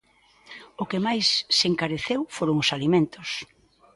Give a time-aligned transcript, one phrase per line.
[0.81, 1.27] O que máis
[1.57, 3.29] se encareceu foron os alimentos.